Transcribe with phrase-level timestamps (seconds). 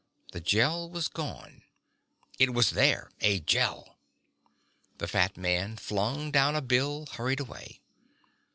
[0.31, 1.61] The Gel was gone.
[2.39, 3.97] "It was there: a Gel."
[4.97, 7.81] The fat man flung down a bill, hurried away.